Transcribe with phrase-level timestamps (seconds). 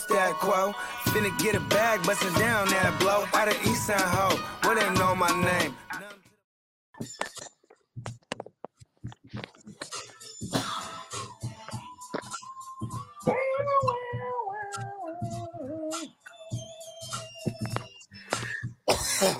[0.00, 0.72] Stat quo.
[1.12, 3.24] Finna get a bag, bustin' down that blow.
[3.34, 5.76] Out of East Side Ho, where they know my name.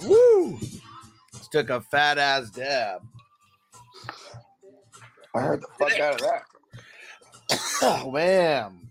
[0.06, 0.58] Woo!
[1.34, 3.02] Just took a fat ass dab.
[5.34, 6.42] I heard the fuck out of that.
[7.82, 8.89] Oh man.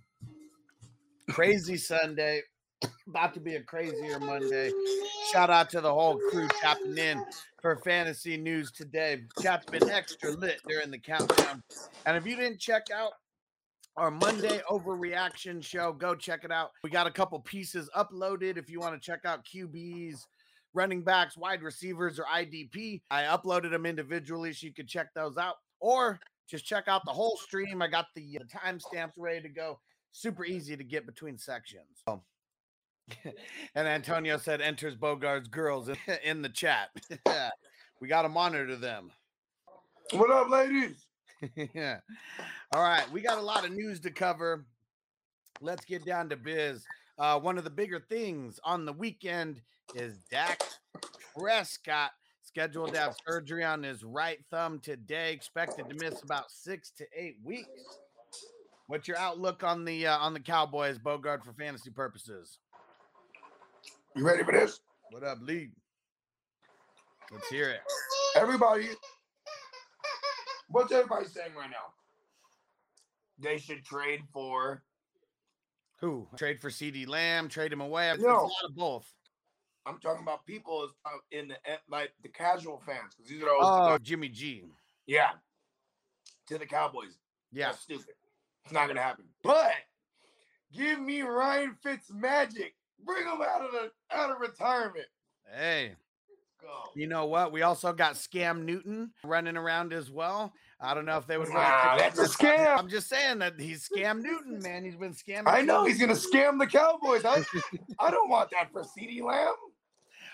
[1.30, 2.42] Crazy Sunday.
[3.08, 4.72] About to be a crazier Monday.
[5.32, 7.24] Shout out to the whole crew tapping in
[7.62, 9.24] for fantasy news today.
[9.42, 11.62] Chat's been extra lit during the countdown.
[12.06, 13.12] And if you didn't check out
[13.98, 16.72] our Monday overreaction show, go check it out.
[16.84, 20.26] We got a couple pieces uploaded if you want to check out QBs,
[20.74, 23.02] running backs, wide receivers, or IDP.
[23.12, 25.56] I uploaded them individually so you could check those out.
[25.80, 27.82] Or just check out the whole stream.
[27.82, 29.80] I got the, uh, timestamps ready to go.
[30.12, 32.04] Super easy to get between sections.
[32.08, 32.24] So-
[33.76, 36.90] and Antonio said enters Bogart's girls in, in the chat.
[38.02, 39.12] we got to monitor them.
[40.12, 41.06] What up, ladies?
[41.74, 42.00] yeah.
[42.74, 43.10] All right.
[43.12, 44.66] We got a lot of news to cover.
[45.62, 46.86] Let's get down to biz.
[47.18, 49.62] Uh, one of the bigger things on the weekend
[49.94, 50.62] is Dak
[51.38, 56.92] Prescott scheduled to have surgery on his right thumb today, expected to miss about six
[56.92, 57.68] to eight weeks.
[58.90, 62.58] What's your outlook on the uh, on the Cowboys, Bogart, for fantasy purposes?
[64.16, 64.80] You ready for this?
[65.12, 65.70] What up, Lee?
[67.32, 67.82] Let's hear it.
[68.36, 68.88] Everybody,
[70.70, 71.94] what's everybody saying right now?
[73.38, 74.82] They should trade for.
[76.00, 77.48] Who trade for CeeDee Lamb?
[77.48, 78.10] Trade him away?
[78.10, 78.30] It's, No.
[78.30, 79.14] a lot of both.
[79.86, 83.46] I'm talking about people uh, in the eh, like the casual fans because these are
[83.46, 84.64] the Oh, Jimmy G.
[85.06, 85.30] yeah
[86.48, 87.20] to the Cowboys.
[87.52, 87.68] Yeah.
[87.68, 88.16] That's stupid.
[88.70, 89.26] It's not gonna happen.
[89.42, 89.72] But
[90.72, 92.74] give me Ryan Fitzmagic.
[93.04, 95.08] Bring him out of the out of retirement.
[95.52, 95.94] Hey,
[96.62, 96.68] Go.
[96.94, 97.52] you know what?
[97.52, 100.54] We also got Scam Newton running around as well.
[100.80, 101.50] I don't know if they would.
[101.50, 102.78] wanna that's a scam.
[102.78, 104.86] I'm just saying that he's Scam Newton, man.
[104.86, 105.48] He's been scamming.
[105.48, 107.26] I know he's gonna scam the Cowboys.
[107.26, 107.44] I,
[107.98, 109.56] I don't want that for CeeDee Lamb.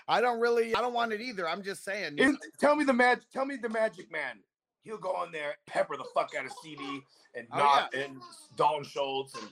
[0.08, 0.74] I don't really.
[0.74, 1.48] I don't want it either.
[1.48, 2.18] I'm just saying.
[2.58, 3.30] Tell me the magic.
[3.32, 4.40] Tell me the Magic Man.
[4.82, 7.00] He'll go on there, pepper the fuck out of CD
[7.36, 8.16] and Oh, not and
[8.56, 9.48] Dalton Schultz and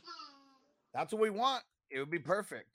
[0.92, 1.62] That's what we want.
[1.90, 2.70] It would be perfect.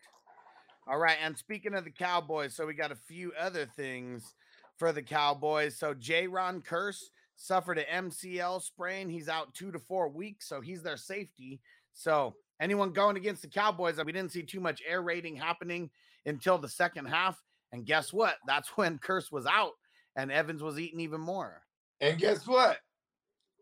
[0.87, 1.17] All right.
[1.21, 4.33] And speaking of the Cowboys, so we got a few other things
[4.77, 5.77] for the Cowboys.
[5.77, 7.03] So Jayron Kearse
[7.35, 9.09] suffered an MCL sprain.
[9.09, 10.47] He's out two to four weeks.
[10.47, 11.59] So he's their safety.
[11.93, 15.89] So anyone going against the Cowboys, we didn't see too much air raiding happening
[16.25, 17.41] until the second half.
[17.71, 18.35] And guess what?
[18.47, 19.73] That's when Kearse was out
[20.15, 21.61] and Evans was eating even more.
[22.01, 22.79] and guess what?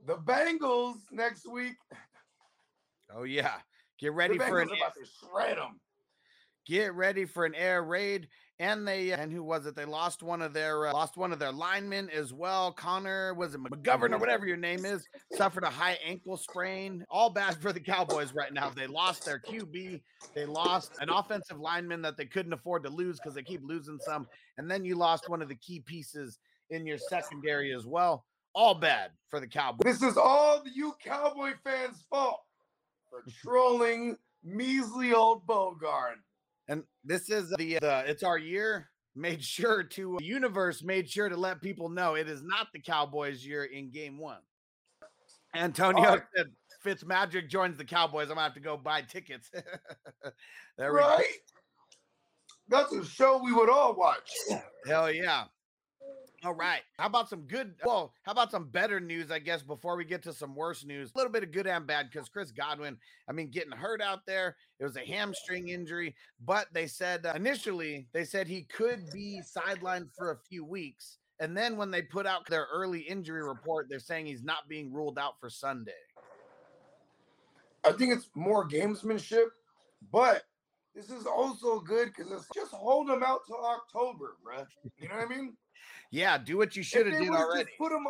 [0.08, 1.76] The Bengals next week.
[3.14, 3.56] Oh, yeah.
[4.00, 5.82] Get ready for an about to shred them.
[6.66, 8.30] get ready for an air raid.
[8.60, 9.76] And they and who was it?
[9.76, 12.72] They lost one of their uh, lost one of their linemen as well.
[12.72, 17.06] Connor was it mcgovern or whatever your name is suffered a high ankle sprain.
[17.12, 18.72] All bad for the cowboys right now.
[18.72, 20.02] They lost their qb
[20.34, 24.00] they lost an offensive lineman that they couldn't afford to lose because they keep losing
[24.00, 24.26] some.
[24.58, 26.40] And then you lost one of the key pieces
[26.72, 28.26] in your secondary as well
[28.58, 32.42] all bad for the cowboys This is all you Cowboy fans' fault
[33.10, 36.18] for trolling measly old Bogart.
[36.68, 38.90] And this is the, uh, the it's our year.
[39.16, 42.80] Made sure to uh, universe made sure to let people know it is not the
[42.80, 44.42] Cowboys year in game one.
[45.56, 46.24] Antonio Alright.
[46.36, 46.48] said
[46.84, 48.30] Fitzmagic joins the Cowboys.
[48.30, 49.50] I'm gonna have to go buy tickets.
[50.78, 51.26] there we Right?
[52.70, 54.30] That's a show we would all watch.
[54.86, 55.46] Hell yeah.
[56.44, 56.82] All right.
[57.00, 57.74] How about some good?
[57.84, 59.32] Well, how about some better news?
[59.32, 61.88] I guess before we get to some worse news, a little bit of good and
[61.88, 62.96] bad because Chris Godwin,
[63.28, 64.56] I mean, getting hurt out there.
[64.80, 69.42] It was a hamstring injury, but they said uh, initially they said he could be
[69.58, 73.88] sidelined for a few weeks, and then when they put out their early injury report,
[73.90, 75.92] they're saying he's not being ruled out for Sunday.
[77.84, 79.48] I think it's more gamesmanship,
[80.12, 80.44] but
[80.94, 84.66] this is also good because it's just hold him out till October, bruh.
[85.00, 85.58] You know what I mean?
[86.12, 87.72] Yeah, do what you should have did already.
[87.78, 88.08] Put him,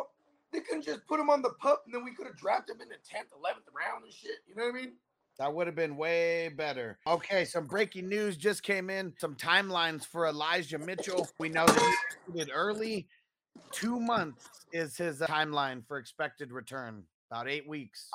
[0.52, 2.82] they couldn't just put him on the pup, and then we could have drafted him
[2.82, 4.36] in the tenth, eleventh round and shit.
[4.46, 4.92] You know what I mean?
[5.38, 6.98] That would have been way better.
[7.06, 9.14] Okay, some breaking news just came in.
[9.18, 11.28] Some timelines for Elijah Mitchell.
[11.38, 13.06] We know that he did early.
[13.70, 17.04] Two months is his uh, timeline for expected return.
[17.30, 18.10] About eight weeks.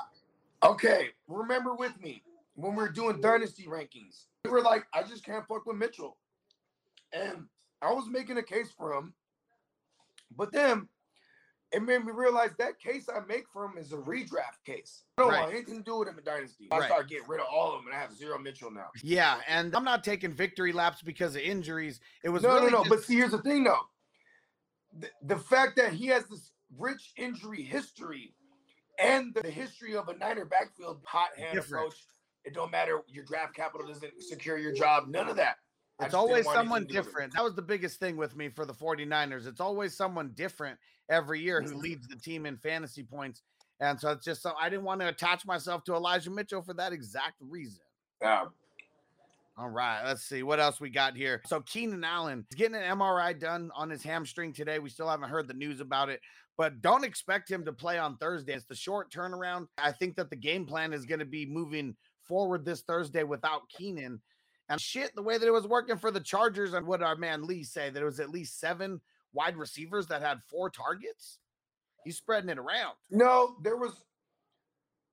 [0.64, 2.24] Okay, remember with me
[2.56, 6.18] when we were doing dynasty rankings, we were like, I just can't fuck with Mitchell,
[7.14, 7.46] and
[7.82, 9.14] I was making a case for him,
[10.38, 10.88] but then
[11.72, 15.04] it made me realize that case I make for him is a redraft case.
[15.18, 15.40] I don't Right.
[15.42, 16.68] want anything to do with him in dynasty.
[16.72, 16.86] I Right.
[16.88, 18.92] start getting rid of all of them, and I have zero Mitchell now.
[19.02, 22.00] Yeah, and I'm not taking victory laps because of injuries.
[22.24, 22.78] It was no, really no, no.
[22.84, 23.90] just- But see, here's the thing, though.
[25.00, 28.36] The, the fact that he has this rich injury history
[29.00, 31.86] and the history of a Niner backfield hot hand Different.
[31.88, 32.06] approach,
[32.44, 33.02] it don't matter.
[33.08, 35.08] Your draft capital doesn't secure your job.
[35.08, 35.58] None of that.
[36.02, 37.10] It's always someone anything to do with it.
[37.10, 37.34] different.
[37.34, 39.48] That was the biggest thing with me for the 49ers.
[39.48, 40.78] It's always someone different
[41.10, 41.80] every year who mm-hmm.
[41.80, 43.42] leads the team in fantasy points.
[43.80, 46.74] And so it's just so I didn't want to attach myself to Elijah Mitchell for
[46.76, 47.82] that exact reason.
[48.22, 48.46] Yeah.
[49.56, 51.40] All right, let's see what else we got here.
[51.46, 54.80] So Keenan Allen is getting an MRI done on his hamstring today.
[54.80, 56.22] We still haven't heard the news about it,
[56.58, 58.54] but don't expect him to play on Thursday.
[58.54, 59.68] It's the short turnaround.
[59.78, 63.70] I think that the game plan is going to be moving forward this Thursday without
[63.70, 64.20] Keenan.
[64.70, 67.46] And shit, the way that it was working for the Chargers and what our man
[67.46, 69.02] Lee say that it was at least seven
[69.34, 71.40] wide receivers that had four targets.
[72.04, 72.96] He's spreading it around.
[73.10, 73.94] No, there was.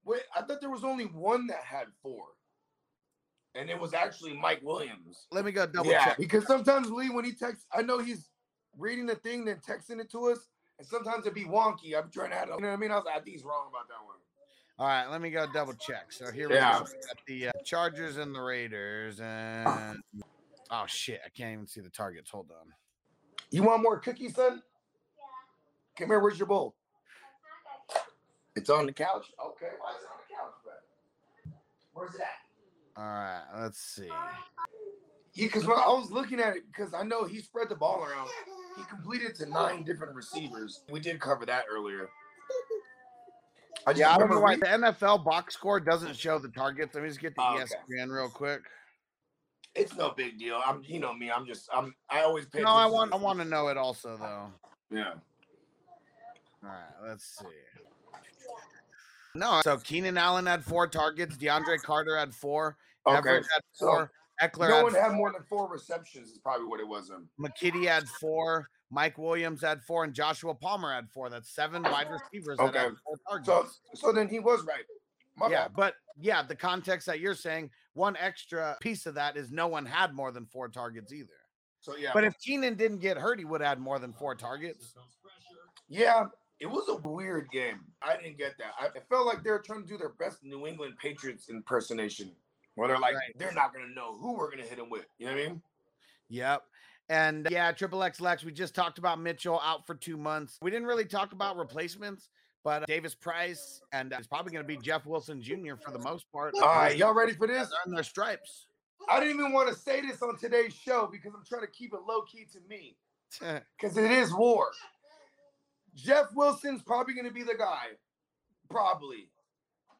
[0.05, 2.25] Wait, I thought there was only one that had four,
[3.55, 5.27] and it was actually Mike Williams.
[5.31, 6.19] Let me go double yeah, check.
[6.19, 8.31] because sometimes Lee, when he texts, I know he's
[8.79, 10.39] reading the thing, then texting it to us,
[10.79, 11.97] and sometimes it'd be wonky.
[11.97, 12.91] I'm trying to, have, you know what I mean?
[12.91, 14.17] I was like, I think he's wrong about that one.
[14.81, 16.11] All right, let me go double check.
[16.11, 16.79] So here Yeah.
[16.79, 16.91] we go.
[16.91, 20.01] We got the uh, Chargers and the Raiders, and
[20.71, 22.31] oh shit, I can't even see the targets.
[22.31, 22.73] Hold on.
[23.51, 24.53] You want more cookies, son?
[24.55, 25.25] Yeah.
[25.99, 26.19] Come here.
[26.21, 26.77] Where's your bowl?
[28.57, 29.27] It's on the couch.
[29.49, 29.69] Okay.
[29.79, 31.55] Why is it on the couch, man?
[31.93, 32.97] Where's it at?
[32.97, 34.09] All right, let's see.
[35.35, 38.03] Yeah, because when I was looking at it, because I know he spread the ball
[38.03, 38.29] around.
[38.79, 40.85] He completed to nine different receivers.
[40.91, 42.09] We did cover that earlier.
[43.87, 46.95] I Yeah, I don't know why the NFL box score doesn't show the targets.
[46.95, 47.65] Let me just get the Oh, okay.
[47.65, 48.63] ESPN real quick.
[49.75, 50.61] It's no big deal.
[50.67, 51.31] I'm, you know me.
[51.31, 52.61] I'm just, I'm, I always pay.
[52.61, 54.53] No, I want I want to know it also though.
[54.91, 55.13] Yeah.
[56.63, 57.47] All right, let's see.
[59.35, 61.37] No, so Keenan Allen had four targets.
[61.37, 62.77] DeAndre Carter had four.
[63.07, 63.19] Okay.
[63.19, 64.09] Everett had So.
[64.43, 65.03] Ekeler no had one four.
[65.03, 66.31] had more than four receptions.
[66.31, 67.13] Is probably what it was.
[67.39, 68.69] McKitty had four.
[68.91, 71.31] Mike Williams had four, and Joshua Palmer had four.
[71.31, 72.97] That's seven wide receivers that had Okay.
[73.05, 73.81] four targets.
[73.95, 74.85] so, so then he was right.
[75.37, 75.77] My yeah, bad.
[75.77, 79.87] but yeah, the context that you're saying, one extra piece of that is no one
[79.87, 81.33] had more than four targets either.
[81.81, 82.11] So yeah.
[82.13, 84.93] But if Keenan didn't get hurt, he would have had more than four targets.
[85.89, 86.27] Yeah,
[86.59, 87.81] it was a weird game.
[88.03, 88.73] I didn't get that.
[88.79, 92.33] I it felt like they were trying to do their best New England Patriots impersonation,
[92.75, 93.33] where they're like, Right.
[93.39, 95.07] they're not gonna know who we're gonna hit them with.
[95.19, 95.63] You know what I mean?
[96.29, 96.65] Yep.
[97.11, 100.59] And yeah, Triple X Lex, we just talked about Mitchell out for two months.
[100.63, 102.29] We didn't really talk about replacements,
[102.63, 105.75] but uh, Davis Price and uh, it's probably going to be Jeff Wilson Jr.
[105.85, 106.55] for the most part.
[106.55, 107.69] All right, y'all ready for this?
[107.85, 108.67] Earn their stripes.
[109.09, 111.93] I didn't even want to say this on today's show because I'm trying to keep
[111.93, 112.97] it low key to me
[113.77, 114.69] because it is war.
[115.97, 117.87] Jeff Wilson's probably going to be the guy,
[118.71, 119.31] probably.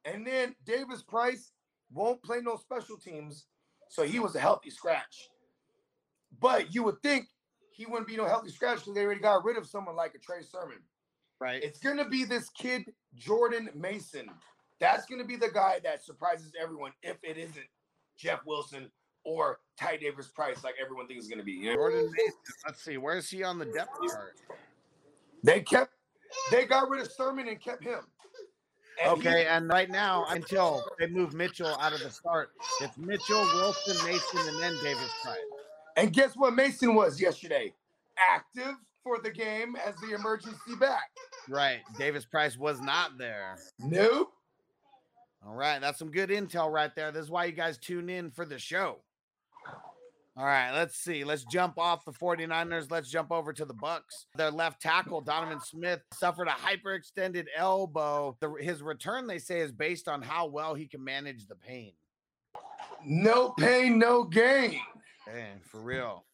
[0.05, 1.51] And then Davis Price
[1.93, 3.47] won't play no special teams,
[3.89, 5.29] so he was a healthy scratch.
[6.39, 7.27] But you would think
[7.73, 10.19] he wouldn't be no healthy scratch because they already got rid of someone like a
[10.19, 10.79] Trey Sermon.
[11.41, 11.63] right.
[11.63, 12.85] It's going to be this kid,
[13.15, 14.29] Jordan Mason.
[14.79, 17.67] That's going to be the guy that surprises everyone if it isn't
[18.17, 18.91] Jeff Wilson
[19.25, 21.53] or Ty Davis Price, like everyone thinks it's going to be.
[21.53, 21.75] You know?
[21.77, 22.39] Jordan Mason.
[22.67, 22.97] Let's see.
[22.97, 24.37] Where is he on the depth chart?
[25.43, 25.93] They kept,
[26.51, 28.01] they got rid of Sermon and kept him.
[29.03, 32.97] And he- Okay, and right now, until they move Mitchell out of the start, it's
[32.99, 35.39] Mitchell, Wilson, Mason, and then Davis Price.
[35.97, 37.75] And guess what Mason was yesterday?
[38.19, 41.11] Active for the game as the emergency back.
[41.49, 41.81] Right.
[41.99, 43.59] Davis Price was not there.
[43.79, 44.33] Nope.
[45.47, 47.11] All right, that's some good intel right there.
[47.11, 48.99] This is why you guys tune in for the show.
[50.37, 51.25] All right, let's see.
[51.25, 52.91] Let's jump off the 49ers.
[52.91, 54.27] Let's jump over to the Bucs.
[54.37, 58.37] Their left tackle, Donovan Smith, suffered a hyperextended elbow.
[58.41, 61.93] The, his return, they say, is based on how well he can manage the pain.
[63.05, 64.81] No pain, no gain.
[65.27, 66.25] Dang, for real.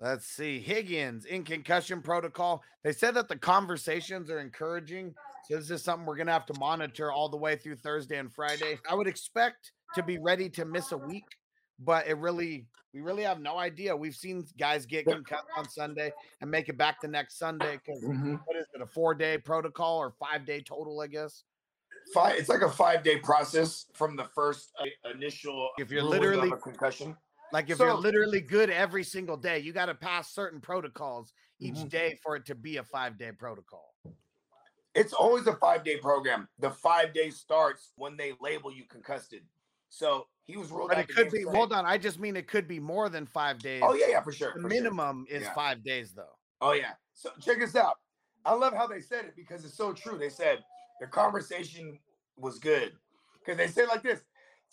[0.00, 0.60] Let's see.
[0.60, 2.62] Higgins in concussion protocol.
[2.84, 5.14] They said that the conversations are encouraging.
[5.48, 8.32] So this is something we're gonna have to monitor all the way through Thursday and
[8.32, 8.78] Friday.
[8.90, 11.24] I would expect to be ready to miss a week,
[11.78, 13.94] but it really We really have no idea.
[13.94, 16.10] We've seen guys get concussed on Sunday
[16.40, 18.40] and make it back the next Sunday because Mhm.
[18.46, 21.44] what is it, a four day protocol or five day total, I guess?
[22.14, 25.68] Five, it's like a five day process from the first uh, initial.
[25.76, 27.18] If you're literally- a concussion.
[27.52, 31.74] Like if you're literally good every single day, you got to pass certain protocols each
[31.76, 31.88] Mhm.
[31.88, 33.94] day for it to be a five day protocol.
[34.94, 36.48] It's always a five day program.
[36.58, 39.34] The five day starts when they label you concussed.
[39.88, 41.04] So he was ruled But out.
[41.10, 41.56] it could be, Sunday.
[41.58, 43.82] hold on, I just mean it could be more than five days.
[43.84, 44.48] Oh yeah, yeah, for sure.
[44.54, 44.68] The for sure.
[44.68, 45.54] minimum is Yeah.
[45.54, 46.36] five days though.
[46.60, 46.94] Oh yeah.
[47.12, 48.00] So check this out.
[48.44, 50.18] I love how they said it because it's so true.
[50.18, 50.64] They said
[51.00, 52.00] the conversation
[52.36, 52.98] was good
[53.38, 54.24] because they said like this: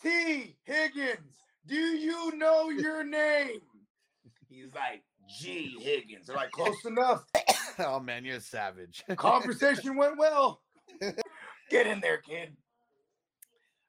[0.02, 3.60] T Higgins, do you know your name?
[4.50, 5.04] He's like
[5.40, 6.28] G Higgins.
[6.28, 7.24] They're like close enough.
[7.80, 9.04] oh man, you're a savage.
[9.16, 10.62] Conversation went well.
[11.70, 12.56] Get in there, kid.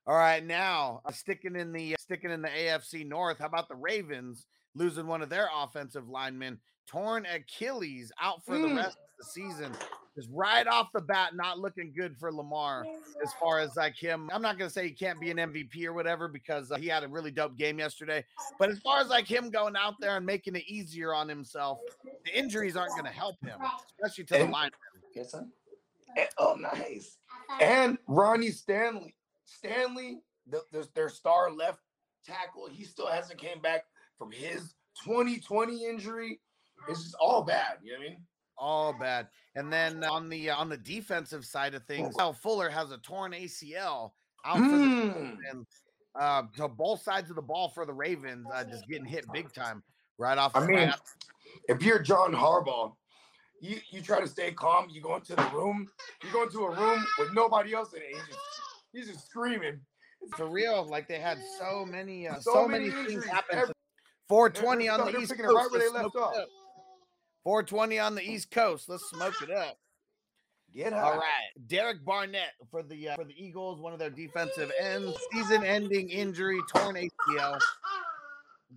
[0.06, 3.38] All right, now uh, sticking in the uh, sticking in the AFC North.
[3.38, 8.68] How about the Ravens losing one of their offensive linemen, torn Achilles, out for the
[8.68, 8.76] Mm.
[8.76, 9.72] rest of the season?
[10.16, 12.86] Just right off the bat, not looking good for Lamar
[13.22, 14.30] as far as like him.
[14.32, 17.02] I'm not gonna say he can't be an MVP or whatever because uh, he had
[17.02, 18.24] a really dope game yesterday.
[18.58, 21.80] But as far as like him going out there and making it easier on himself,
[22.24, 23.58] the injuries aren't gonna help him,
[24.00, 24.70] especially to the line.
[25.14, 25.50] Yes, son.
[26.16, 27.18] Eh, oh, nice.
[27.60, 29.16] And Ronnie Stanley.
[29.44, 31.80] Stanley, the, the, their star left
[32.24, 33.84] tackle, he still hasn't came back
[34.18, 36.40] from his 2020 injury.
[36.88, 37.78] It's just all bad.
[37.82, 38.18] You know what I mean?
[38.58, 39.28] All bad.
[39.56, 42.98] And then on the uh, on the defensive side of things, Kyle Fuller has a
[42.98, 44.12] torn ACL
[44.44, 45.36] out Mm.
[45.50, 45.66] and
[46.20, 49.52] uh, so both sides of the ball for the Ravens uh, just getting hit big
[49.52, 49.82] time
[50.18, 50.54] right off.
[50.54, 51.00] I the mean, bat.
[51.68, 52.92] if you're John Harbaugh,
[53.60, 54.88] you, you try to stay calm.
[54.90, 55.88] You go into the room.
[56.22, 58.08] You go into a room with nobody else in it.
[58.12, 58.38] He's just,
[58.92, 59.80] he's just screaming.
[60.36, 63.58] for real, like they had so many, uh, so, So many, many things happen.
[63.58, 63.74] Every-
[64.28, 65.42] 420 they're- on the East Coast.
[65.54, 66.36] right where they left off.
[66.36, 66.48] up.
[67.44, 68.88] 420 on the East Coast.
[68.88, 69.78] Let's smoke it up.
[70.74, 74.72] Get All right, Derek Barnett for the uh, for the Eagles, one of their defensive
[74.80, 77.60] ends, season-ending injury, torn ACL.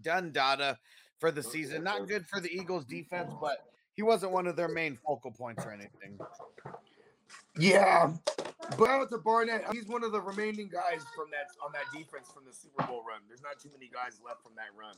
[0.03, 0.77] Done data
[1.19, 1.83] for the season.
[1.83, 5.65] Not good for the Eagles defense, but he wasn't one of their main focal points
[5.65, 6.19] or anything.
[7.57, 8.13] Yeah,
[8.77, 9.63] but out to Barnett.
[9.71, 13.03] He's one of the remaining guys from that on that defense from the Super Bowl
[13.07, 13.21] run.
[13.27, 14.93] There's not too many guys left from that run.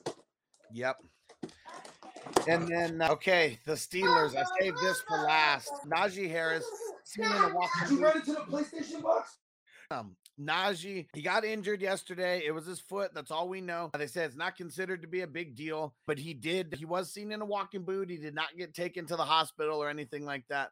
[0.73, 0.97] Yep.
[2.47, 4.35] And then uh, okay, the Steelers.
[4.35, 5.71] I saved this for last.
[5.87, 6.65] Najee Harris
[7.03, 8.03] seen in a walking Did you boot.
[8.03, 9.37] run into the PlayStation box?
[9.91, 12.43] Um, Najee, he got injured yesterday.
[12.45, 13.11] It was his foot.
[13.13, 13.89] That's all we know.
[13.97, 16.75] They said it's not considered to be a big deal, but he did.
[16.77, 18.09] He was seen in a walking boot.
[18.09, 20.69] He did not get taken to the hospital or anything like that.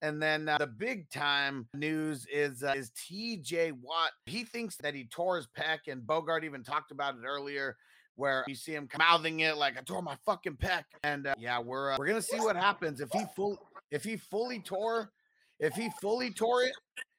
[0.00, 3.72] And then uh, the big time news is uh, is T.J.
[3.72, 4.10] Watt.
[4.26, 7.76] He thinks that he tore his pec, and Bogart even talked about it earlier,
[8.16, 10.84] where you see him mouthing it like I tore my fucking pec.
[11.02, 13.58] And uh, yeah, we're uh, we're gonna see what happens if he full
[13.90, 15.10] if he fully tore
[15.58, 16.72] if he fully tore it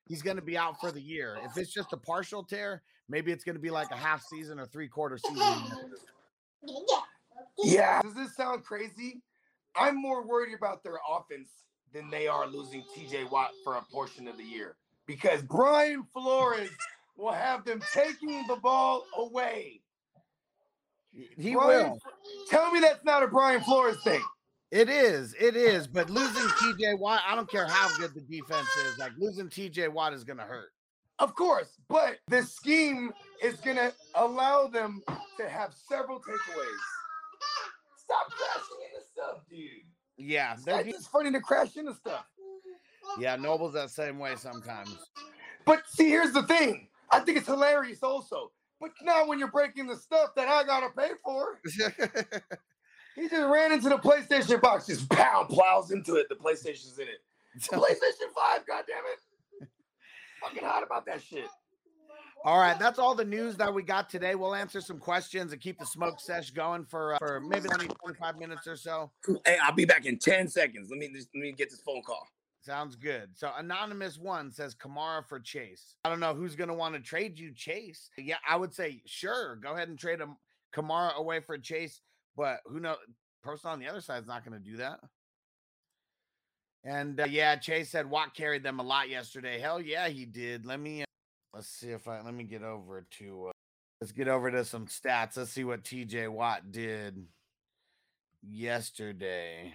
[0.08, 1.38] he's going to be out for the year.
[1.44, 4.60] If it's just a partial tear, maybe it's going to be like a half season
[4.60, 5.64] or three quarter season.
[7.64, 8.02] Yeah.
[8.02, 9.22] Does this sound crazy?
[9.76, 11.50] I'm more worried about their offense
[11.94, 16.70] than they are losing TJ Watt for a portion of the year because Brian Flores
[17.18, 19.82] will have them taking the ball away.
[21.13, 22.00] He Brian, will.
[22.50, 24.22] Tell me that's not a Brian Flores thing.
[24.72, 25.36] It is.
[25.39, 25.86] It is.
[25.88, 28.98] But losing TJ Watt, I don't care how good the defense is.
[28.98, 30.70] Like losing TJ Watt is going to hurt.
[31.20, 35.03] Of course, but the scheme is going to allow them
[35.38, 36.82] to have several takeaways.
[37.96, 39.70] Stop crashing into stuff, dude.
[40.17, 40.53] Yeah.
[40.53, 42.25] It's their like de- it's funny to crash into stuff.
[43.20, 43.36] yeah.
[43.36, 44.98] Noble's that same way sometimes.
[45.65, 46.88] But see, here's the thing.
[47.12, 48.51] I think it's hilarious also.
[48.84, 51.58] But not when you're breaking the stuff that I gotta pay for.
[53.16, 56.28] He just ran into the PlayStation box, just pound plows into it.
[56.30, 57.20] The PlayStation's in it.
[57.62, 59.68] PlayStation 5, goddammit.
[60.42, 61.46] Fucking hot about that shit.
[62.44, 62.78] all right.
[62.80, 64.34] That's all the news that we got today.
[64.34, 67.86] We'll answer some questions and keep the smoke sesh going for, uh, for maybe 20,
[67.86, 69.12] 25 minutes or so.
[69.46, 70.90] Hey, I'll be back in 10 seconds.
[70.90, 72.28] Let me just, let me get this phone call.
[72.63, 73.32] Sounds good.
[73.34, 75.96] So anonymous one says Kamara for Chase.
[76.05, 78.10] I don't know who's going to want to trade you Chase.
[78.17, 80.38] Yeah, I would say sure, go ahead and trade him
[80.74, 82.00] Kamara away for Chase,
[82.38, 82.98] but who knows?
[83.43, 85.01] Person on the other side is not going to do that.
[86.86, 89.60] And uh, yeah, Chase said Watt carried them a lot yesterday.
[89.60, 90.65] Hell yeah, he did.
[90.65, 91.05] Let me uh,
[91.53, 93.51] let's see if I let me get over to uh,
[94.00, 95.36] let's get over to some stats.
[95.36, 97.25] Let's see what TJ Watt did
[98.41, 99.74] yesterday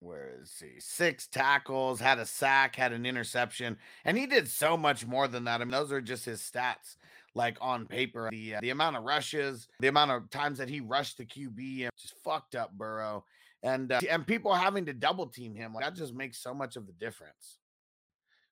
[0.00, 0.78] where is he?
[0.80, 5.44] Six tackles, had a sack, had an interception, and he did so much more than
[5.44, 5.60] that.
[5.60, 6.96] I mean, those are just his stats.
[7.34, 8.28] like on paper.
[8.30, 11.82] The uh, the amount of rushes, the amount of times that he rushed the QB,
[11.82, 13.24] and just fucked up Burrow,
[13.62, 15.74] and uh, and people having to double team him.
[15.74, 17.58] Like that just makes so much of the difference.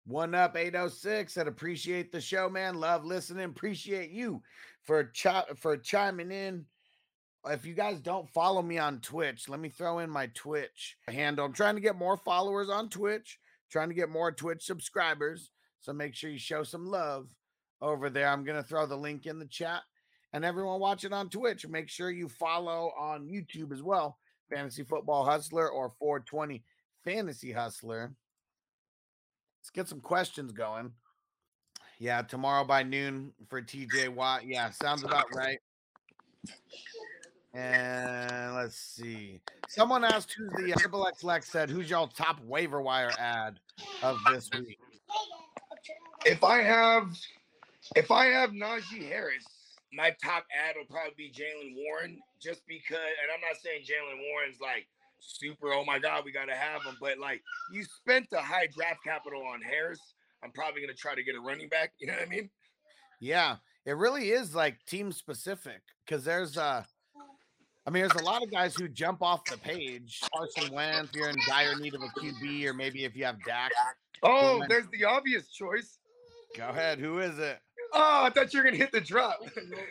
[0.04, 2.76] One up 806 and appreciate the show, man.
[2.76, 3.44] Love listening.
[3.44, 4.40] Appreciate you
[4.84, 6.64] for chi- for chiming in.
[7.48, 11.46] If you guys don't follow me on Twitch, let me throw in my Twitch handle.
[11.46, 13.38] I'm trying to get more followers on Twitch,
[13.70, 15.50] trying to get more Twitch subscribers.
[15.80, 17.28] So make sure you show some love
[17.80, 18.28] over there.
[18.28, 19.82] I'm going to throw the link in the chat.
[20.32, 24.18] And everyone watching on Twitch, make sure you follow on YouTube as well.
[24.50, 26.62] Fantasy Football Hustler or 420
[27.04, 28.12] Fantasy Hustler.
[29.60, 30.92] Let's get some questions going.
[31.98, 34.46] Yeah, tomorrow by noon for TJ Watt.
[34.46, 35.58] Yeah, sounds about right.
[37.56, 39.40] And let's see.
[39.66, 43.58] Someone asked who's the uh, Triple X Lex said, who's y'all top waiver wire ad
[44.02, 44.78] of this week?
[46.26, 47.16] If I have,
[47.94, 49.46] if I have Najee Harris,
[49.90, 52.98] my top ad will probably be Jaylen Warren, just because.
[52.98, 54.86] And I'm not saying Jaylen Warren's like
[55.20, 55.72] super.
[55.72, 56.98] Oh my God, we gotta have him.
[57.00, 60.00] But like, you spent the high draft capital on Harris.
[60.44, 61.92] I'm probably gonna try to get a running back.
[62.00, 62.50] You know what I mean?
[63.18, 66.84] Yeah, it really is like team specific because there's uh
[67.86, 70.20] I mean, there's a lot of guys who jump off the page.
[70.34, 73.36] Carson Wentz, if you're in dire need of a QB, or maybe if you have
[73.44, 73.70] Dak.
[74.22, 74.74] Oh, Wentz.
[74.74, 75.98] there's the obvious choice.
[76.56, 76.98] Go ahead.
[76.98, 77.58] Who is it?
[77.92, 79.38] Oh, I thought you were gonna hit the drop.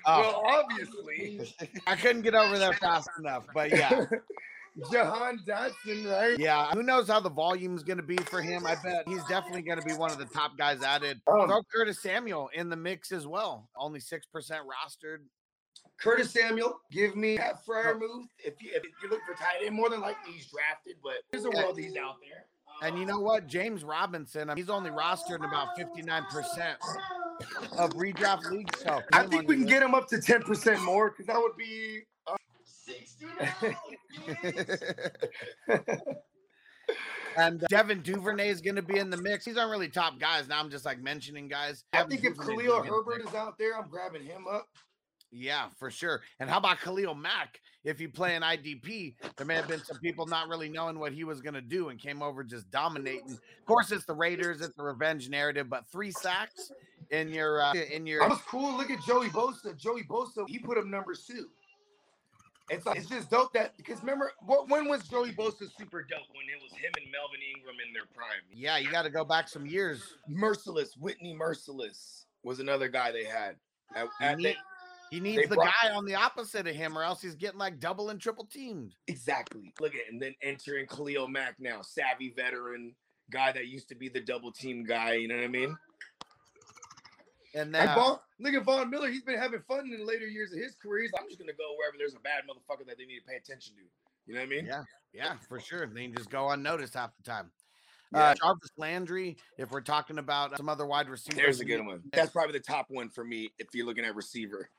[0.05, 0.19] Oh.
[0.19, 1.53] Well, obviously,
[1.87, 4.05] I couldn't get over there fast enough, but yeah,
[4.91, 6.37] Jahan Dotson, right?
[6.37, 6.71] yeah.
[6.71, 8.65] Who knows how the volume's going to be for him?
[8.65, 11.21] I bet he's definitely going to be one of the top guys added.
[11.27, 13.69] Um, Throw Curtis Samuel in the mix as well.
[13.77, 15.19] Only six percent rostered.
[15.97, 18.27] Curtis Samuel, give me that Freiermuth.
[18.39, 21.45] If you if you look for tight end, more than likely he's drafted, but there's
[21.45, 22.45] a world he's out there.
[22.81, 23.47] And you know what?
[23.47, 26.75] James Robinson, he's only rostered in about 59%
[27.77, 28.81] of redraft leagues.
[28.81, 32.01] So I think we can get him up to 10% more because that would be
[32.85, 33.75] sixty nine.
[37.37, 39.45] and uh, Devin Duvernay is going to be in the mix.
[39.45, 40.47] These aren't really top guys.
[40.47, 41.83] Now I'm just like mentioning guys.
[41.93, 43.89] I Devin think if Duvernay's Khalil gonna be in the Herbert is out there, I'm
[43.89, 44.67] grabbing him up.
[45.31, 46.21] Yeah, for sure.
[46.39, 47.59] And how about Khalil Mack?
[47.83, 51.11] If you play an IDP, there may have been some people not really knowing what
[51.11, 53.31] he was going to do and came over just dominating.
[53.31, 56.71] Of course, it's the Raiders, it's the revenge narrative, but three sacks
[57.11, 58.75] in your uh, in your I was cool.
[58.75, 59.77] Look at Joey Bosa.
[59.77, 61.47] Joey Bosa, he put up number two.
[62.71, 66.25] It's like it's just dope that because remember what when was Joey Bosa super dope?
[66.33, 68.41] When it was him and Melvin Ingram in their prime.
[68.51, 70.01] yeah, you got to go back some years.
[70.27, 73.57] Mercilus, Whitney Mercilus was another guy they had.
[73.95, 74.55] At, at- they-
[75.11, 77.79] he needs they the guy on the opposite of him, or else he's getting like
[77.79, 78.95] double and triple teamed.
[79.07, 79.73] exactly.
[79.79, 82.93] Look at and then entering Khalil Mack now, savvy veteran
[83.31, 85.13] guy that used to be the double team guy.
[85.13, 85.77] You know what I mean?
[87.55, 89.09] And then And Von, look at Von Miller.
[89.09, 91.03] He's been having fun in the later years of his career.
[91.03, 93.25] He's like, I'm just gonna go wherever there's a bad motherfucker that they need to
[93.25, 93.81] pay attention to.
[94.27, 94.65] You know what I mean?
[94.65, 95.87] Yeah, yeah, for sure.
[95.87, 97.51] They just go unnoticed half the time.
[98.11, 98.19] Yeah.
[98.19, 102.01] Uh, Jarvis Landry, if we're talking about some other wide receivers, There's a good one.
[102.13, 104.69] That's probably the top one for me if you're looking at receiver.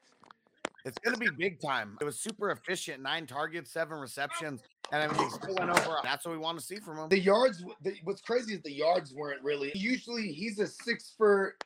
[0.87, 1.99] It's going to be big time.
[2.01, 5.97] It was super efficient, nine targets, seven receptions, and I mean, he still went over.
[6.05, 7.09] That's what we want to see from him.
[7.09, 7.65] The yards.
[7.83, 9.73] The, what's crazy is the yards weren't really.
[9.75, 11.57] Usually he's a six for,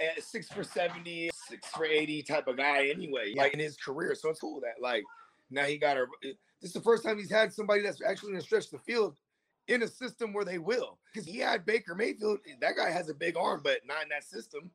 [0.00, 3.34] uh, six for seventy, six for eighty type of guy anyway.
[3.34, 3.42] Yeah.
[3.42, 5.04] Like in his career, so it's cool that like
[5.50, 6.06] now he got a.
[6.22, 9.18] This is the first time he's had somebody that's actually going to stretch the field
[9.68, 10.98] in a system where they will.
[11.12, 12.38] Because he had Baker Mayfield.
[12.62, 14.70] That guy has a big arm, but not in that system.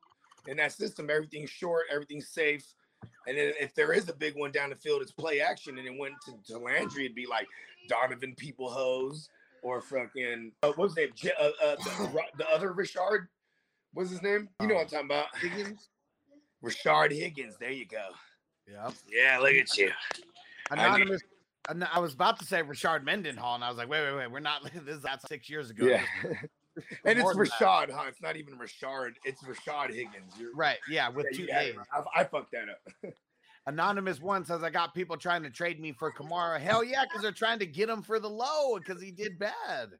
[0.46, 2.64] In that system, everything's short, everything's safe.
[3.26, 5.78] And then if there is a big one down the field, it's play action.
[5.78, 7.46] And it went to, to Landry, it'd be like
[7.88, 9.28] Donovan Peoples-Jones
[9.62, 11.12] or fucking uh, what's his name?
[11.14, 13.28] J- uh, uh, the, the other Richard.
[13.92, 14.48] What's his name?
[14.60, 15.26] You know what I'm talking about?
[15.40, 15.88] Higgins.
[16.62, 17.56] Richard Higgins.
[17.58, 18.06] There you go.
[18.70, 18.90] Yeah.
[19.10, 19.90] Yeah, look at you.
[20.70, 21.22] I Anonymous.
[21.68, 24.30] an- I was about to say Richard Mendenhall, and I was like, wait, wait, wait.
[24.30, 24.62] We're not.
[24.84, 25.86] This is that's six years ago.
[25.86, 26.02] Yeah.
[27.04, 27.28] And it's.
[27.34, 28.04] Rashad, huh?
[28.08, 29.12] It's not even Rashard.
[29.24, 30.32] It's Rashad Higgins.
[30.38, 30.78] You're, Right.
[30.88, 31.08] Yeah.
[31.08, 31.74] With yeah, two A's.
[31.92, 33.14] I, I fucked that up.
[33.66, 36.58] Anonymous one says, I got people trying to trade me for Kamara.
[36.58, 39.90] Hell yeah, because they're trying to get him for the low because he did bad.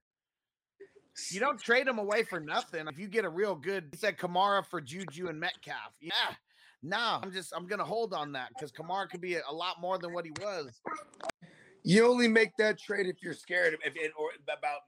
[1.30, 2.86] You don't trade him away for nothing.
[2.88, 5.92] If you get a real good, he said Kamara for Juju and Metcalf.
[6.00, 6.12] Yeah.
[6.82, 9.52] No, I'm just, I'm going to hold on that because Kamara could be a, a
[9.52, 10.80] lot more than what he was.
[11.82, 14.80] You only make that trade if you're scared of if it, or about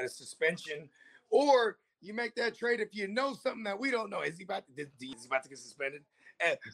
[0.00, 0.88] a, a suspension,
[1.30, 4.20] or you make that trade if you know something that we don't know.
[4.22, 6.02] Is he about to, is he about to get suspended?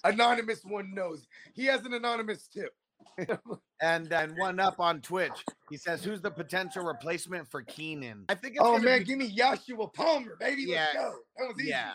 [0.04, 1.26] Anonymous one knows.
[1.54, 2.72] He has an anonymous tip.
[3.82, 8.24] And then one up on Twitch, he says, Who's the potential replacement for Keenan?
[8.30, 10.62] I think it's Oh man, be- give me Joshua Palmer, baby.
[10.68, 11.14] Yeah, Let's go.
[11.36, 11.68] That was easy.
[11.70, 11.90] yeah.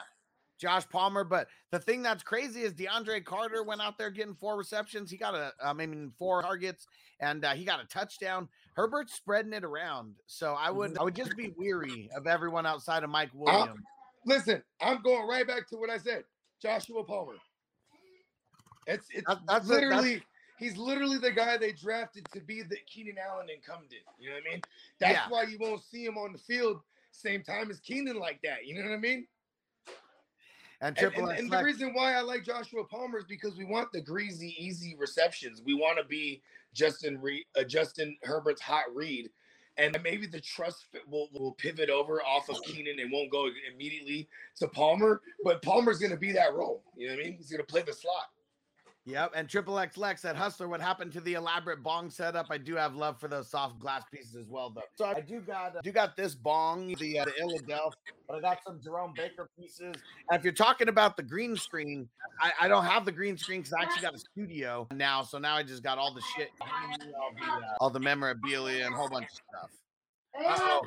[0.60, 1.24] Josh Palmer.
[1.24, 5.10] But the thing that's crazy is DeAndre Carter went out there getting four receptions.
[5.10, 6.86] He got a, I mean, four targets,
[7.22, 8.48] and uh, he got a touchdown.
[8.80, 13.04] Herbert's spreading it around, so I would, I would just be weary of everyone outside
[13.04, 13.82] of Mike Williams.
[14.26, 16.24] Listen, I'm going right back to what I said.
[16.62, 17.34] Joshua Palmer.
[18.88, 20.24] It's it's That- that's a- literally
[20.58, 23.92] he's literally the guy they drafted to be the Keenan Allen and incumbent.
[24.18, 24.62] You know what I mean?
[25.00, 25.28] That's Yeah.
[25.30, 28.66] why you won't see him on the field same time as Keenan like that.
[28.66, 29.28] You know what I mean?
[30.82, 33.66] and And, Triple and, and the reason why I like Joshua Palmer is because we
[33.66, 35.62] want the greasy, easy receptions.
[35.62, 36.42] We want to be
[36.74, 39.30] Justin Re- uh, Justin Herbert's hot read,
[39.78, 44.28] and maybe the trust will, will pivot over off of Keenan and won't go immediately
[44.58, 45.22] to Palmer.
[45.44, 46.84] But Palmer's going to be that role.
[46.96, 47.38] You know what I mean?
[47.38, 48.30] He's going to play the slot.
[49.06, 52.48] Yep, and Triple X Lex said, Hustler, what happened to the elaborate bong setup?
[52.50, 54.84] I do have love for those soft glass pieces as well, though.
[54.96, 58.42] So I do got uh, do got this bong, the uh, the Philadelphia, but I
[58.42, 59.96] got some Jerome Baker pieces.
[60.30, 62.08] And if you're talking about the green screen,
[62.40, 65.24] I, I don't have the green screen because I actually got a studio now.
[65.24, 66.68] So now I just got all the shit, all
[67.00, 69.70] the, uh, all the memorabilia and a whole bunch of stuff.
[70.38, 70.82] Uh-oh.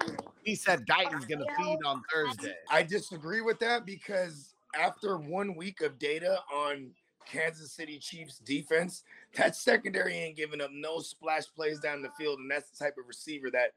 [0.45, 2.55] He said Guyton's gonna feed on Thursday.
[2.71, 6.91] I disagree with that because after one week of data on
[7.27, 9.03] Kansas City Chiefs defense,
[9.37, 12.97] that secondary ain't giving up no splash plays down the field, and that's the type
[12.99, 13.73] of receiver that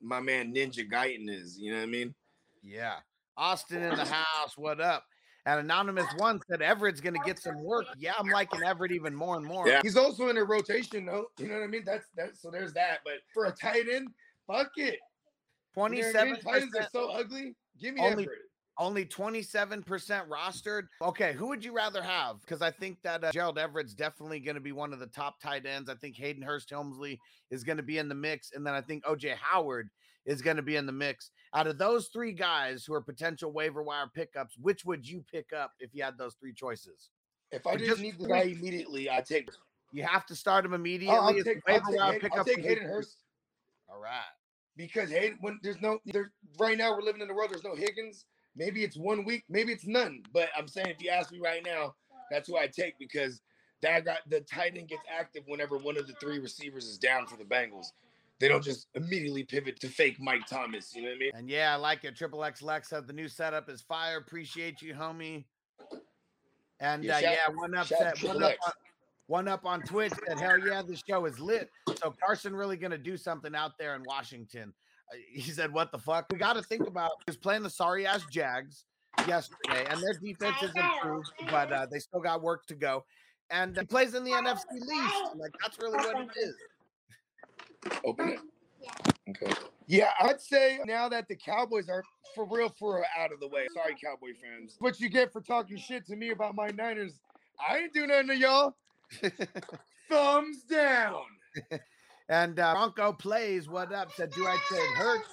[0.00, 1.58] my man Ninja Guyton is.
[1.58, 2.14] You know what I mean?
[2.62, 2.96] Yeah.
[3.36, 4.56] Austin in the house.
[4.56, 5.04] What up?
[5.46, 7.86] And Anonymous One said Everett's going to get some work.
[7.98, 9.68] Yeah, I'm liking Everett even more and more.
[9.68, 11.26] Yeah, he's also in a rotation though.
[11.38, 11.84] You know what I mean?
[11.86, 12.36] That's that.
[12.36, 13.00] So there's that.
[13.04, 14.08] But for a tight end,
[14.48, 14.98] fuck it.
[15.76, 16.00] You know I mean?
[16.02, 17.54] 27 tight ends are so ugly.
[17.80, 18.40] Give me Only- Everett.
[18.78, 19.84] Only 27%
[20.28, 20.82] rostered.
[21.02, 22.40] Okay, who would you rather have?
[22.40, 25.40] Because I think that uh, Gerald Everett's definitely going to be one of the top
[25.40, 25.88] tight ends.
[25.88, 27.18] I think Hayden Hurst Helmsley
[27.50, 28.52] is going to be in the mix.
[28.52, 29.88] And then I think OJ Howard
[30.24, 31.30] is going to be in the mix.
[31.54, 35.52] Out of those three guys who are potential waiver wire pickups, which would you pick
[35.52, 37.10] up if you had those three choices?
[37.52, 39.48] If I But didn't just need the guy immediately, I take.
[39.92, 41.16] You have to start him immediately.
[41.16, 41.62] I'll, I'll take.
[41.68, 43.18] I'll take, Hayden, I'll take Hayden Hurst.
[43.88, 44.20] All right.
[44.76, 46.26] because Hayden, when there's no there's
[46.58, 48.24] right now we're living in the world, there's no Higgins.
[48.56, 50.22] Maybe it's one week, maybe it's none.
[50.32, 51.94] But I'm saying if you ask me right now,
[52.30, 53.40] that's who I take because
[53.82, 57.26] that got the tight end gets active whenever one of the three receivers is down
[57.26, 57.88] for the Bengals.
[58.38, 60.94] They don't just immediately pivot to fake Mike Thomas.
[60.94, 61.30] You know what I mean?
[61.34, 62.16] And yeah, I like it.
[62.16, 64.18] Triple X Lex said the new setup is fire.
[64.18, 65.44] Appreciate you, homie.
[66.80, 68.72] And Yeah, uh, shout- yeah, one up shout out said, Triple one up, on,
[69.26, 72.98] one up on Twitch said, "Hell yeah, this show is lit." So Carson really gonna
[72.98, 74.74] do something out there in Washington.
[75.30, 78.24] He said, "What the fuck?" We got to think about is playing the sorry ass
[78.30, 78.84] Jags
[79.26, 83.04] yesterday, and their defense is improved, but uh, they still got work to go.
[83.50, 85.14] And he plays in the NFC least.
[85.36, 86.54] Like that's really what it is.
[88.04, 88.40] Open it.
[89.30, 89.52] Okay.
[89.86, 92.02] Yeah, I'd say now that the Cowboys are
[92.34, 93.66] for real, for real out of the way.
[93.72, 94.76] Sorry, Cowboy fans.
[94.80, 97.20] What you get for talking shit to me about my Niners?
[97.68, 98.76] I ain't do nothing to y'all.
[100.08, 101.22] Thumbs down.
[102.28, 103.68] And uh, Bronco plays.
[103.68, 104.12] What up?
[104.12, 105.28] Said, do I trade Hurts,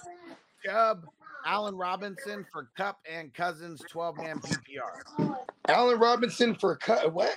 [0.64, 1.06] Chubb,
[1.44, 5.36] Allen Robinson for Kupp and Cousins 12 man PPR?
[5.68, 7.12] Allen Robinson for Kupp.
[7.12, 7.36] What?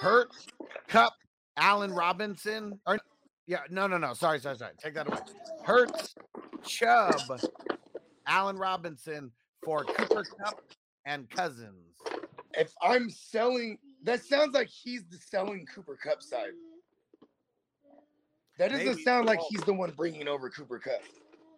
[0.00, 0.46] Hurts,
[0.88, 1.12] Kupp,
[1.56, 2.78] Allen Robinson.
[2.86, 2.98] Or
[3.46, 4.14] yeah, no, no, no.
[4.14, 4.72] Sorry, sorry, sorry.
[4.78, 5.18] Take that away.
[5.64, 6.14] Hurts,
[6.64, 7.20] Chubb,
[8.26, 9.30] Allen Robinson
[9.62, 10.62] for Cooper Kupp
[11.04, 11.96] and Cousins.
[12.54, 16.52] If I'm selling, that sounds like he's the selling Cooper Kupp side.
[18.58, 19.02] That doesn't Maybe.
[19.02, 21.02] sound like he's the one bringing over Cooper Kupp.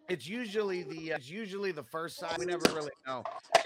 [0.09, 2.39] It's usually the uh, it's usually the first side.
[2.39, 3.23] We never really know.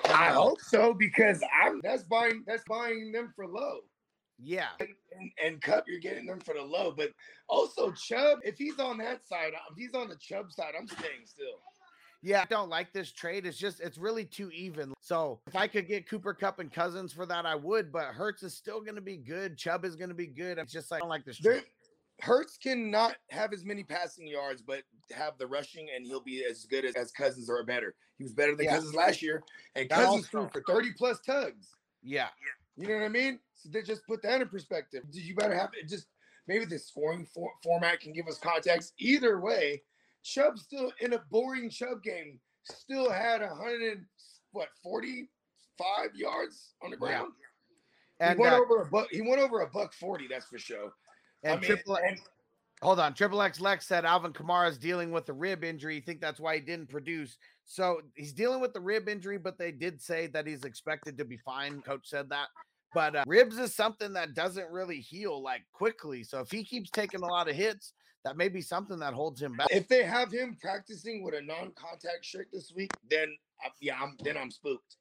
[0.06, 3.78] I Um, hope so because I'm that's buying that's buying them for low.
[4.44, 4.68] Yeah.
[4.80, 6.90] and, and Kupp, you're getting them for the low.
[6.96, 7.12] But
[7.48, 11.26] also Chubb, if he's on that side, if he's on the Chubb side, I'm staying
[11.26, 11.60] still.
[12.24, 13.46] Yeah, I don't like this trade.
[13.46, 14.92] It's just it's really too even.
[15.00, 17.92] So if I could get Cooper Kupp and Cousins for that, I would.
[17.92, 19.56] But Hurts is still going to be good.
[19.56, 20.58] Chubb is going to be good.
[20.58, 21.60] It's just like I don't like this There,
[22.22, 22.28] trade.
[22.34, 24.82] Hurts cannot have as many passing yards, but
[25.14, 27.94] have the rushing, and he'll be as good as, as Cousins or better.
[28.18, 28.74] He was better than Yeah.
[28.76, 29.42] Cousins last year,
[29.74, 31.68] and That Cousins threw for 30 plus tugs.
[32.02, 32.28] Yeah,
[32.76, 33.38] You know what I mean?
[33.54, 35.04] So they just put that in perspective.
[35.10, 35.88] Did you better have it?
[35.88, 36.08] Just
[36.48, 38.94] maybe the scoring for, format can give us context.
[38.98, 39.82] Either way,
[40.24, 44.04] Chubb still in a boring Chubb game still had a hundred
[44.52, 45.28] what forty
[45.78, 46.98] five yards on the Yeah.
[46.98, 47.32] ground.
[48.20, 49.08] and he went uh, over a buck.
[49.10, 50.26] He went over a buck forty.
[50.28, 50.92] That's for sure.
[51.42, 52.18] And I mean, triple and
[52.82, 53.14] hold on.
[53.14, 55.96] Triple X Lex said Alvin Kamara is dealing with a rib injury.
[55.96, 57.38] You think that's why he didn't produce?
[57.64, 61.24] So he's dealing with the rib injury, but they did say that he's expected to
[61.24, 61.80] be fine.
[61.82, 62.48] Coach said that.
[62.94, 66.22] But uh, ribs is something that doesn't really heal like quickly.
[66.24, 69.40] So if he keeps taking a lot of hits, that may be something that holds
[69.40, 69.68] him back.
[69.70, 74.16] if they have him practicing with a non-contact shirt this week, then I, yeah, I'm
[74.22, 74.96] then I'm spooked.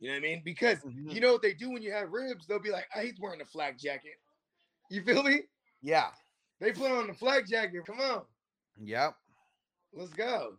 [0.00, 0.42] You know what I mean?
[0.44, 1.12] Because Mhm.
[1.12, 2.46] you know what they do when you have ribs?
[2.46, 4.18] They'll be like, "Ah, he's wearing a flak jacket."
[4.88, 5.42] You feel me?
[5.82, 6.08] Yeah.
[6.60, 7.86] They put on the flag jacket.
[7.86, 8.22] Come on,
[8.82, 9.14] Yep.
[9.94, 10.56] let's go.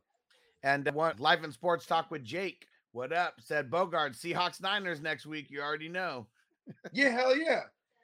[0.63, 2.65] And uh, what life and sports talk with Jake.
[2.91, 3.36] What up?
[3.39, 4.13] Said Bogart.
[4.13, 5.49] Seahawks Niners next week.
[5.49, 6.27] You already know.
[6.91, 7.62] Yeah, hell yeah.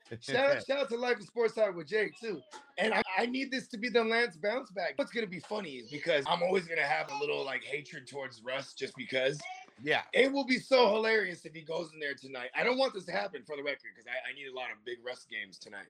[0.21, 2.39] Shout out, shout out to Life and Sports Talk with Jake too.
[2.77, 4.93] And I, I need this to be the Lance bounce back.
[4.95, 8.41] What's gonna be funny is because I'm always gonna have a little like hatred towards
[8.41, 9.37] Russ just because
[9.83, 10.03] yeah.
[10.13, 12.49] it will be so hilarious if he goes in there tonight.
[12.55, 14.71] I don't want this to happen for the record because I, I need a lot
[14.71, 15.87] of big Russ games tonight.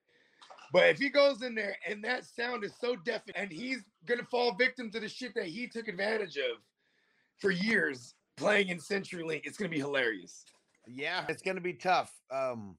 [0.73, 4.23] But if he goes in there and that sound is so deafening and he's gonna
[4.23, 6.57] fall victim to the shit that he took advantage of
[7.39, 10.45] for years playing in CenturyLink, it's gonna be hilarious.
[10.87, 11.25] Yeah.
[11.29, 12.11] It's gonna be tough.
[12.31, 12.77] Um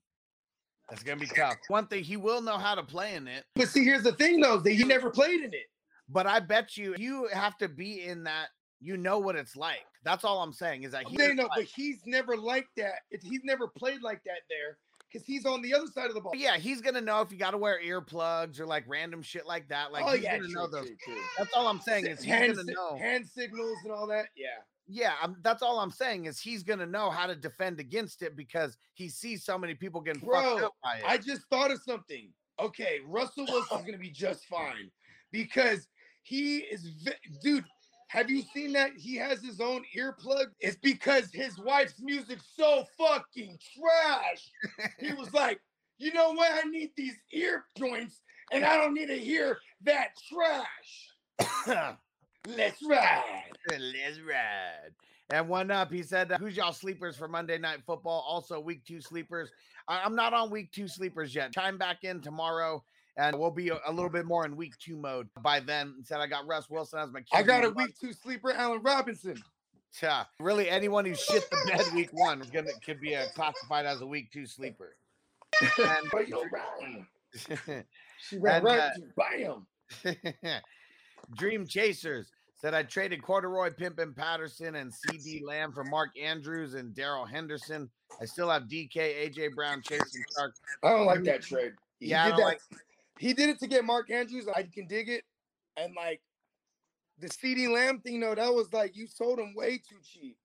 [0.90, 1.56] it's gonna be tough.
[1.68, 4.40] One thing he will know how to play in it, But see, here's the thing
[4.40, 5.66] though, that he never played in it.
[6.08, 8.48] but I bet you you have to be in that.
[8.80, 9.84] You know what it's like.
[10.04, 13.00] That's all I'm saying is that he They know, but he's never like that.
[13.10, 14.78] If he's never played like that there,
[15.10, 16.32] because he's on the other side of the ball.
[16.34, 19.68] yeah, he's gonna know if you got to wear earplugs or like random shit like
[19.68, 19.92] that.
[19.92, 20.86] Like oh he's yeah, gonna true, know those.
[20.86, 21.22] true, true.
[21.36, 22.96] That's all I'm saying is he's hand, gonna know.
[22.96, 24.26] hand signals and all that.
[24.36, 24.48] Yeah.
[24.90, 28.34] Yeah, i that's all I'm saying is he's gonna know how to defend against it
[28.34, 31.04] because he sees so many people getting fucked up by it.
[31.06, 32.30] I just thought of something.
[32.58, 34.90] Okay, Russell Wilson's gonna be just fine
[35.30, 35.88] because
[36.22, 36.90] he is,
[37.42, 37.64] dude.
[38.08, 40.46] Have you seen that he has his own earplug?
[40.60, 44.50] It's because his wife's music's so fucking trash.
[44.98, 45.60] he was like,
[45.98, 46.50] you know what?
[46.52, 51.58] I need these ear joints, and I don't need to hear that trash.
[52.48, 53.42] Let's ride.
[53.70, 54.92] Let's ride.
[55.30, 58.24] And one up, he said, "Who's y'all sleepers for Monday Night Football?
[58.26, 59.50] Also, week two sleepers.
[59.86, 61.52] I- I'm not on week two sleepers yet.
[61.52, 62.82] Chime back in tomorrow,
[63.18, 66.20] and we'll be a, a little bit more in week two mode by then." Instead,
[66.20, 67.22] "I got Russ Wilson as my.
[67.34, 69.36] I got a week two sleeper, Allen Robinson.
[70.02, 73.84] Yeah, really, anyone who shit the bed week one is gonna could be uh classified
[73.86, 74.96] as a week two sleeper.
[75.78, 77.04] And- But yo, round.
[78.20, 79.64] She ran And, right uh,
[80.04, 80.12] bam.
[81.36, 86.92] Dream Chasers said I traded Corduroy Pimpin Patterson and CeeDee Lamb for Mark Andrews and
[86.94, 87.88] Darrell Henderson.
[88.20, 90.54] I still have DK, AJ Brown, Chasing Shark.
[90.82, 91.72] I don't like that trade.
[92.00, 92.44] He Yeah, I don't that.
[92.44, 92.60] like-
[93.18, 94.46] He did it to get Mark Andrews.
[94.54, 95.24] I can dig it.
[95.76, 96.20] And like
[97.18, 100.36] the CeeDee Lamb thing, though, that was like you sold him way too cheap.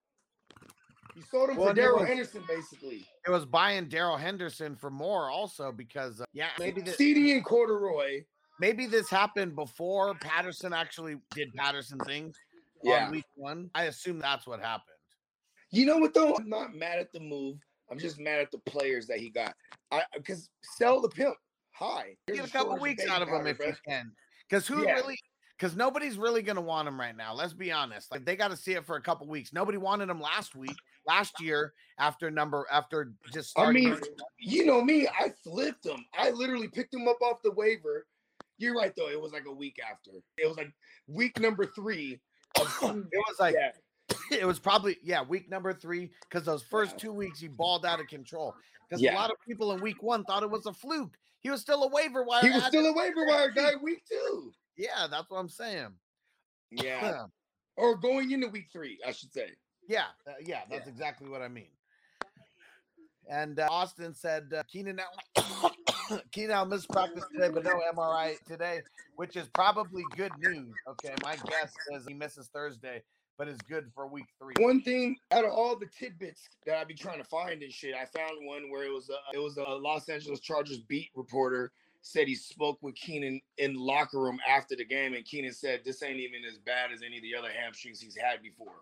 [1.16, 3.06] You sold him Well, for Darrell Henderson, basically.
[3.28, 7.46] It was buying Darrell Henderson for more also because uh, yeah, maybe this, CD and
[7.46, 8.24] corduroy.
[8.60, 12.36] maybe this happened before Patterson actually did Patterson things
[12.84, 13.06] Yeah.
[13.06, 13.70] on week one.
[13.76, 14.88] I assume that's what happened.
[15.72, 16.36] You know what though?
[16.36, 17.58] I'm not mad at the move.
[17.92, 19.54] I'm just mad at the players that he got.
[19.92, 21.36] I because sell the pimp
[21.74, 22.16] high.
[22.28, 24.12] Here's Get a couple weeks out of him if you can.
[24.50, 24.94] Because who Yeah.
[24.94, 25.20] really?
[25.58, 27.34] Because nobody's really gonna want him right now.
[27.34, 28.12] Let's be honest.
[28.12, 29.54] Like they got to see it for a couple weeks.
[29.54, 33.98] Nobody wanted him last week, last year after number after just I mean,
[34.38, 36.06] you know me, I flipped him.
[36.18, 38.08] I literally picked him up off the waiver.
[38.58, 39.10] You're right though.
[39.10, 40.12] It was like a week after.
[40.38, 40.72] It was like
[41.08, 42.20] week number three.
[42.60, 43.72] Of, it was like yeah,
[44.40, 48.00] it was probably yeah week number three because those first two weeks he balled out
[48.00, 48.54] of control.
[48.90, 51.18] Because a lot of people in week one thought it was a fluke.
[51.44, 52.42] He was still a waiver wire.
[52.42, 54.52] he was still a waiver wire guy week two.
[54.78, 55.90] Yeah, that's what I'm saying.
[56.72, 57.26] Yeah,
[57.78, 59.50] or going into week three, I should say.
[59.88, 61.68] Yeah, uh, yeah, that's exactly what I mean.
[63.30, 68.36] And uh, Austin said uh, Keenan Allen, Keenan Allen missed practice today, but no MRI
[68.46, 68.82] today,
[69.16, 70.74] which is probably good news.
[70.88, 73.04] Okay, my guess is he misses Thursday,
[73.38, 74.54] but is good for week three.
[74.60, 77.96] One thing out of all the tidbits that I be trying to find and shit,
[77.96, 81.72] I found one where it was a, it was a Los Angeles Chargers beat reporter
[82.04, 86.04] said he spoke with Keenan in locker room after the game, and Keenan said this
[86.04, 88.74] ain't even as bad as any of the other hamstrings he's had before.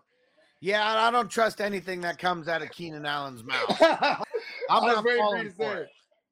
[0.60, 3.76] Yeah, I don't trust anything that comes out of Keenan Allen's mouth.
[3.80, 4.24] I'm I'm
[4.68, 5.88] I was not waiting for you falling for say it.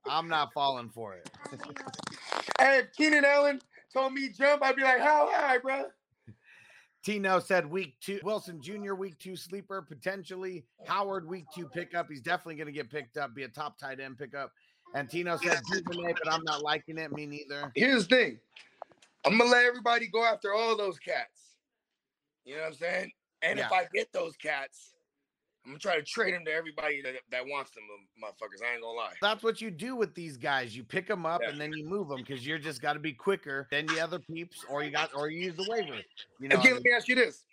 [0.08, 1.30] I'm not falling for it.
[2.60, 3.58] Hey, if Keenan Allen
[3.90, 5.84] told me jump, I'd be like, how high, bro?
[7.02, 8.94] Tino said week two, Wilson Jr.
[8.94, 12.08] week two sleeper, potentially Howard week two pickup.
[12.08, 14.52] He's definitely going to get picked up, be a top tight end pickup.
[14.94, 17.12] And Tino said Duvernay, but I'm not liking it.
[17.12, 17.70] Me neither.
[17.74, 18.40] Here's the thing.
[19.24, 21.56] I'm gonna let everybody go after all those cats.
[22.44, 23.12] You know what I'm saying?
[23.42, 24.94] And if I get those cats,
[25.64, 27.84] I'm gonna try to trade them to everybody that, that wants them,
[28.22, 28.64] motherfuckers.
[28.66, 29.12] I ain't gonna lie.
[29.20, 30.74] That's what you do with these guys.
[30.74, 31.50] You pick them up Yeah.
[31.50, 34.18] and then you move them because you're just got to be quicker than the other
[34.18, 35.98] peeps, or you got, or you use the waiver.
[36.40, 37.44] You know, Again, let me ask you this.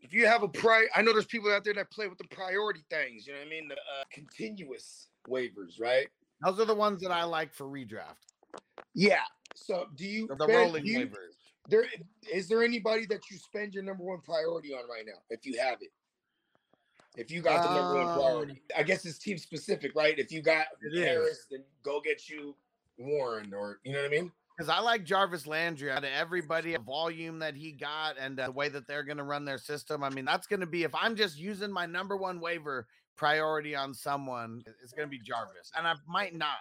[0.00, 2.28] If you have a pri I know there's people out there that play with the
[2.28, 3.68] priority things, you know what I mean?
[3.68, 6.08] The uh, continuous waivers, right?
[6.42, 8.14] those are the ones that I like for redraft.
[8.94, 9.22] Yeah.
[9.56, 11.34] So do you The, the spend- rolling you- waivers.
[11.68, 11.84] there
[12.32, 15.58] is there anybody that you spend your number one priority on right now if you
[15.60, 15.90] have it
[17.18, 20.16] If you got the number one Um, priority, I guess it's team specific, right?
[20.16, 22.54] If you got Harris, then go get you
[22.96, 24.32] Warren, or you know what I mean?
[24.56, 28.46] Because I like Jarvis Landry out of everybody, the volume that he got, and uh,
[28.46, 30.04] the way that they're going to run their system.
[30.04, 33.74] I mean, that's going to be if I'm just using my number one waiver priority
[33.74, 36.58] on someone, it's going to be Jarvis, and I might not.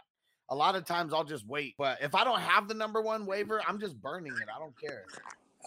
[0.49, 3.27] A lot of times I'll just wait, but if I don't have the number one
[3.27, 4.47] waiver, I'm just burning it.
[4.53, 5.05] I don't care.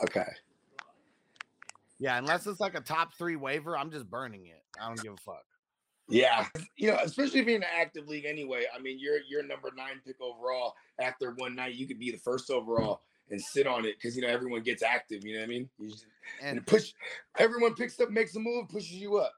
[0.03, 0.31] Okay.
[2.01, 4.60] Yeah, unless it's like a top three waiver, I'm just burning it.
[4.79, 5.45] I don't give a fuck.
[6.09, 8.65] Yeah, you know, especially if you're in an active league anyway.
[8.77, 10.75] I mean, you're you're number nine pick overall.
[11.01, 14.23] After one night, you could be the first overall and sit on it because you
[14.23, 15.25] know everyone gets active.
[15.25, 15.71] You know what I mean?
[15.79, 16.07] You just,
[16.43, 16.93] and And push.
[17.39, 19.33] Everyone picks up, makes a move, pushes you up.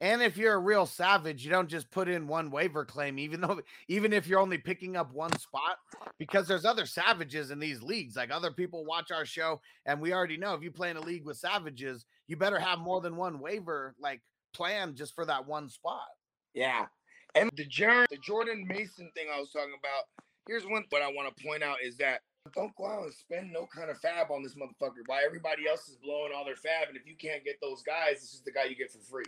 [0.00, 3.40] And if you're a real savage, you don't just put in one waiver claim, even
[3.40, 5.78] though even if you're only picking up one spot,
[6.18, 8.14] because there's other savages in these leagues.
[8.16, 11.00] Like other people watch our show, and we already know if you play in a
[11.00, 14.20] league with savages, you better have more than one waiver like
[14.54, 16.06] planned just for that one spot.
[16.54, 16.86] Yeah.
[17.34, 20.04] And the Jordan, the Jordan Mason thing I was talking about.
[20.46, 22.20] Here's one what I want to point out is that
[22.54, 25.02] don't go out and spend no kind of fab on this motherfucker.
[25.06, 28.20] Why everybody else is blowing all their fab, and if you can't get those guys,
[28.20, 29.24] this is the guy you get for free.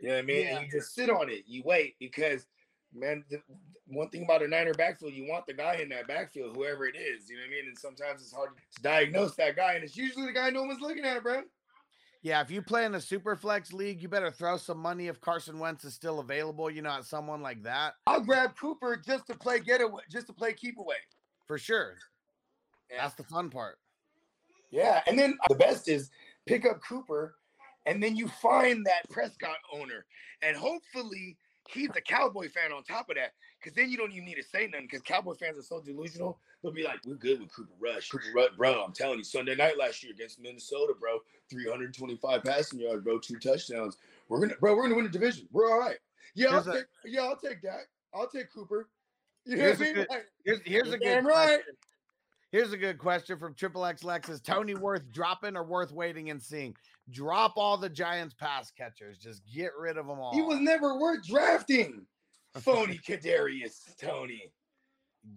[0.00, 0.46] You know what I mean?
[0.46, 0.56] Yeah.
[0.56, 1.44] And you just sit on it.
[1.46, 2.46] You wait because
[2.94, 3.40] man, the,
[3.86, 6.96] one thing about a Niner backfield, you want the guy in that backfield, whoever it
[6.96, 7.28] is.
[7.28, 7.68] You know what I mean?
[7.68, 10.80] And sometimes it's hard to diagnose that guy, and it's usually the guy no one's
[10.80, 11.42] looking at, bro.
[12.22, 15.20] Yeah, if you play in a super flex league, you better throw some money if
[15.20, 16.70] Carson Wentz is still available.
[16.70, 20.32] You know, at someone like that I'll grab Cooper just to play getaway, just to
[20.32, 20.96] play keep away.
[21.46, 21.96] for sure.
[22.90, 23.02] Yeah.
[23.02, 23.78] That's the fun part.
[24.70, 26.10] Yeah, and then uh, the best is
[26.46, 27.34] pick up Cooper,
[27.86, 30.06] and then you find that Prescott owner,
[30.42, 31.36] and hopefully
[31.68, 33.32] he's a Cowboy fan on top of that,
[33.62, 36.38] because then you don't even need to say nothing, because Cowboy fans are so delusional.
[36.62, 39.54] They'll be like, "We're good with Cooper Rush, Cooper Rush, bro." I'm telling you, Sunday
[39.54, 41.18] night last year against Minnesota, bro,
[41.50, 43.96] 325 passing yards, bro, two touchdowns.
[44.28, 45.48] We're gonna, bro, we're gonna win the division.
[45.52, 45.98] We're all right.
[46.34, 47.82] Yeah, I'll Here's a- take, yeah, I'll take that.
[48.14, 48.88] I'll take Cooper.
[49.44, 49.94] You know Here's what I mean?
[49.94, 51.60] good- Like, Here's here's a good question.
[52.52, 54.28] Here's a good question from Triple X Lex.
[54.28, 56.76] Is Toney worth dropping or worth waiting and seeing?
[57.10, 59.18] Drop all the Giants pass catchers.
[59.18, 60.34] Just get rid of them all.
[60.34, 62.06] he was never worth drafting.
[62.60, 64.52] Phony Kadarius Toney.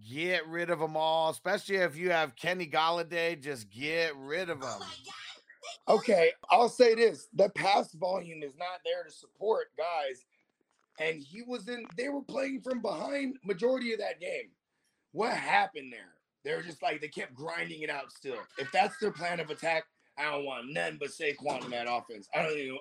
[0.10, 3.39] Get rid of them all, especially if you have Kenny Golladay.
[3.39, 4.82] Just get rid of them.
[5.88, 10.25] Okay, I'll say this: the pass volume is not there to support guys,
[10.99, 11.86] and he was in.
[11.95, 14.49] They were playing from behind majority of that game.
[15.12, 16.15] What happened there?
[16.43, 18.12] They're just like they kept grinding it out.
[18.12, 19.84] Still, if that's their plan of attack,
[20.17, 22.28] I don't want none but Saquon in that offense.
[22.34, 22.78] I don't even.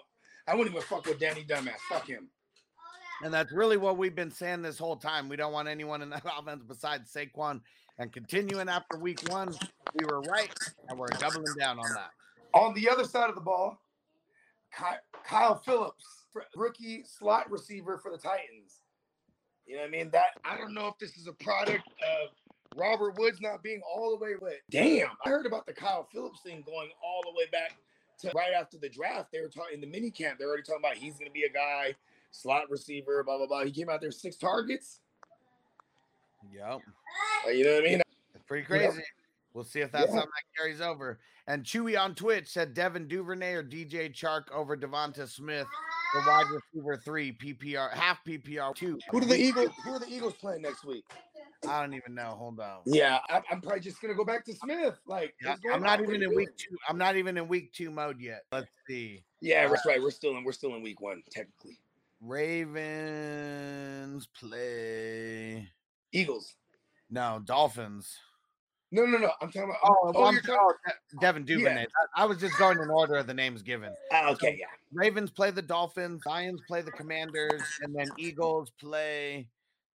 [0.47, 1.79] I wouldn't even fuck with Danny Dumbass.
[1.89, 2.29] Fuck him.
[3.23, 5.29] And that's really what we've been saying this whole time.
[5.29, 7.61] We don't want anyone in that offense besides Saquon.
[7.99, 9.55] And continuing after week one,
[9.95, 10.53] we were right,
[10.89, 12.11] and we're doubling down on that.
[12.53, 13.81] On the other side of the ball,
[15.25, 16.05] Kyle Philips,
[16.57, 18.81] rookie slot receiver for the Titans.
[19.67, 20.11] You know what I mean?
[20.11, 22.31] That I don't know if this is a product of
[22.77, 24.61] Robert Woods not being all the way with.
[24.71, 27.77] Damn, I heard about the Kyle Philips thing going all the way back
[28.21, 29.33] to right after the draft.
[29.33, 30.39] They were talking in the mini camp.
[30.39, 31.95] They're already talking about he's going to be a guy,
[32.35, 33.65] slot receiver, blah blah blah.
[33.65, 35.01] He came out there six targets.
[36.53, 36.81] Yep.
[37.47, 38.03] Uh, you know what I mean?
[38.35, 38.69] It's pretty Yep.
[38.93, 39.03] crazy.
[39.55, 40.21] We'll see if that's Yeah.
[40.21, 41.21] something that carries over.
[41.47, 45.69] And Chewy on Twitch said Devin Duvernay or DJ Chark over Devonta Smith
[46.13, 48.99] for wide receiver three, PPR, half PPR two.
[49.11, 49.71] Who do the Eagles?
[49.85, 51.05] Who are the Eagles playing next week?
[51.67, 52.35] I don't even know.
[52.37, 52.83] Hold on.
[52.85, 54.99] Yeah, I, I'm probably just gonna go back to Smith.
[55.07, 56.77] Like, Yeah, I'm not even in week two.
[56.89, 58.43] I'm not even in week two mode yet.
[58.51, 59.25] Let's see.
[59.41, 60.03] Yeah, that's right.
[60.03, 60.45] We're still in.
[60.45, 61.79] We're still in week one, technically.
[63.25, 65.69] Ravens play.
[66.13, 66.55] Eagles.
[67.11, 68.17] No, Dolphins.
[68.93, 69.31] No, no, no.
[69.41, 69.77] I'm talking about.
[69.85, 70.77] Oh, oh, I'm you're talking.
[71.13, 71.87] De- Devin Duvernay.
[72.17, 73.93] I, I was just going in order of the names given.
[74.13, 74.67] Ah, okay, yeah.
[74.93, 79.49] Ravens play the Dolphins, Lions play the Commanders, and then Eagles play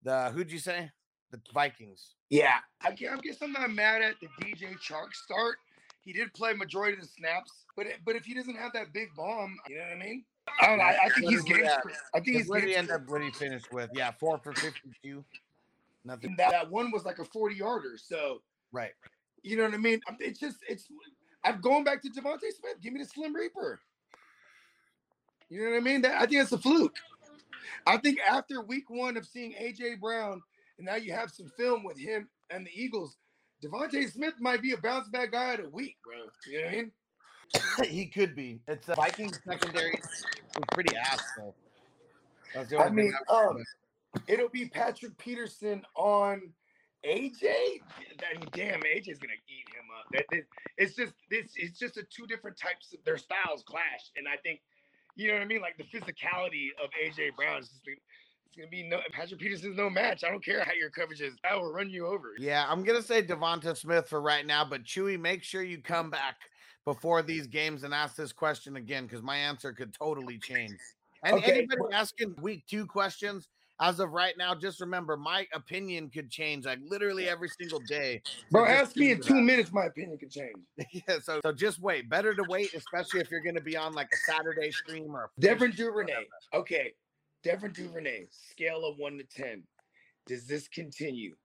[0.04, 0.92] the who'd you say?
[1.32, 2.15] The Vikings.
[2.30, 5.58] Yeah, I guess, I guess I'm not mad at the DJ Chark start.
[6.02, 8.92] He did play majority of the snaps, but it- but if he doesn't have that
[8.94, 10.26] big bomb, you know what I mean?
[10.62, 10.84] I don't know.
[10.84, 11.66] I, I think What he's game.
[11.66, 11.84] at?
[12.14, 13.08] I think he's What did he end up?
[13.08, 13.90] What he finished with?
[13.94, 15.24] Yeah, four for fifty-two.
[16.06, 16.36] Nothing.
[16.38, 17.98] That, that one was like a 40 yarder.
[17.98, 18.92] So Right.
[19.44, 20.00] you know what I mean?
[20.19, 20.88] It's just it's.
[21.44, 22.82] I'm going back to DeVonta Smith.
[22.82, 23.80] Give me the Slim Reaper.
[25.50, 26.02] You know what I mean?
[26.02, 26.96] That I think it's a fluke.
[27.88, 30.42] I think after week one of seeing AJ Brown,
[30.78, 33.17] and now you have some film with him and the Eagles,
[33.63, 36.15] DeVonta Smith might be a bounce back guy of the week, bro.
[36.52, 36.92] You know what I mean?
[37.85, 38.62] he could be.
[38.67, 40.25] It's a Vikings secondary is
[40.73, 41.54] pretty ass though.
[42.54, 43.63] That's the I thing mean, um,
[44.27, 46.41] it'll be Patrick Peterson on
[47.06, 47.45] AJ.
[47.45, 50.45] I mean, damn, AJ's gonna eat him up.
[50.77, 51.52] It's just this.
[51.56, 54.62] It's just a two different types of their styles clash, and I think
[55.15, 55.62] you know what I mean?
[55.62, 59.89] Like the physicality of AJ Brown is just it's gonna be no Patrick Peterson's no
[59.89, 60.23] match.
[60.23, 61.35] I don't care how your coverage is.
[61.50, 62.33] I will run you over.
[62.39, 66.10] Yeah, I'm gonna say Devonta Smith for right now, but Chewy, make sure you come
[66.10, 66.37] back
[66.94, 70.79] before these games and ask this question again because my answer could totally change.
[71.23, 71.52] And Okay.
[71.52, 73.48] anybody asking week two questions,
[73.79, 78.23] as of right now, just remember my opinion could change like literally every single day.
[78.50, 79.42] Bro, So ask me in two that.
[79.42, 80.56] minutes, my opinion could change.
[80.92, 82.10] yeah, so so just wait.
[82.10, 85.42] Better to wait, especially if you're gonna be on like a Saturday stream or a
[85.42, 86.25] Devin Duvernay.
[86.56, 86.94] Okay.
[87.44, 89.62] Devin Duvernay, scale of one to ten.
[90.25, 91.35] Does this continue?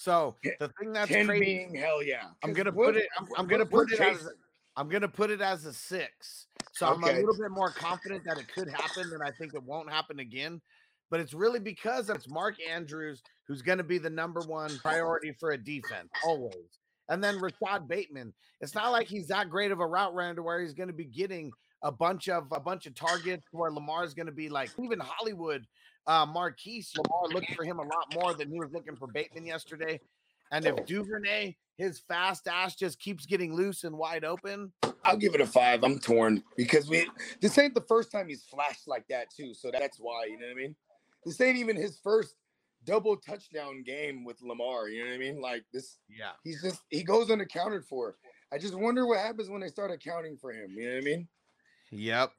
[0.00, 1.44] So the thing that's 10 crazy.
[1.44, 2.28] being hell yeah.
[2.42, 3.06] I'm gonna put it.
[3.18, 4.30] I'm, I'm gonna put it as.
[4.74, 6.46] I'm gonna put it as a six.
[6.72, 9.62] So I'm a little bit more confident that it could happen, and I think it
[9.62, 10.62] won't happen again.
[11.10, 15.34] But it's really because it's Mark Andrews who's going to be the number one priority
[15.38, 16.78] for a defense always.
[17.10, 18.32] And then Rashod Bateman.
[18.62, 20.94] It's not like he's that great of a route runner to where he's going to
[20.94, 21.50] be getting
[21.82, 25.66] a bunch of a bunch of targets where Lamar's going to be like even Hollywood
[26.06, 29.46] uh Marquise Lamar looked for him a lot more than he was looking for Bateman
[29.46, 30.00] yesterday.
[30.52, 34.72] And if Duvernay, his fast ass just keeps getting loose and wide open,
[35.04, 35.82] I'll give it a five.
[35.84, 37.08] I'm torn because we
[37.40, 39.54] this ain't the first time he's flashed like that too.
[39.54, 40.76] So that's why, you know what I mean?
[41.24, 42.34] This ain't even his first
[42.84, 44.88] double touchdown game with Lamar.
[44.88, 45.40] You know what I mean?
[45.40, 46.32] Like this, yeah.
[46.44, 48.16] he's just he goes unaccounted for.
[48.52, 50.70] I just wonder what happens when they start accounting for him.
[50.76, 51.28] You know what I mean?
[51.92, 52.32] Yep.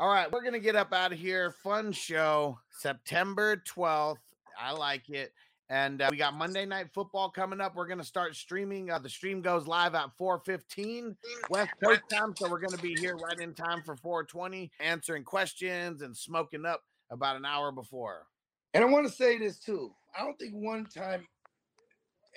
[0.00, 1.50] All right, we're gonna get up out of here.
[1.50, 4.18] Fun show, September 12th.
[4.56, 5.32] I like it.
[5.70, 7.74] And uh, we got Monday Night Football coming up.
[7.74, 8.92] We're gonna start streaming.
[8.92, 11.16] Uh, the stream goes live at 4:15
[11.50, 16.02] West Coast time, so we're gonna be here right in time for 4:20, answering questions
[16.02, 18.28] and smoking up about an hour before.
[18.74, 19.92] And I want to say this too.
[20.16, 21.26] I don't think one time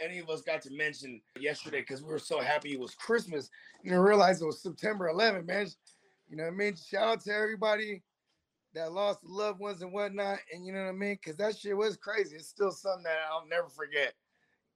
[0.01, 3.51] any of us got to mention yesterday because we were so happy it was Christmas.
[3.83, 5.67] and know, realize it was September 11th, man.
[6.31, 6.75] You know what I mean?
[6.77, 8.01] Shout out to everybody
[8.73, 10.39] that lost loved ones and whatnot.
[10.53, 11.15] And you know what I mean?
[11.21, 12.37] Because that shit was crazy.
[12.37, 14.13] It's still something that I'll never forget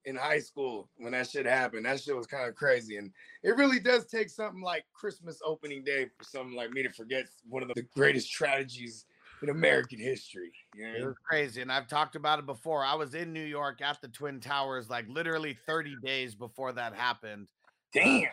[0.03, 1.85] in high school when that shit happened.
[1.85, 2.97] That shit was kind of crazy.
[2.97, 3.09] And
[3.41, 7.25] it really does take something like Christmas opening day for something like me to forget
[7.47, 9.05] one of the greatest tragedies
[9.41, 10.51] in American history.
[10.75, 11.07] You know what I It mean?
[11.07, 12.83] was crazy, and I've talked about it before.
[12.83, 16.93] I was in New York at the Twin Towers like literally 30 days before that
[16.93, 17.47] happened.
[17.63, 17.69] Uh,
[18.01, 18.23] Damn.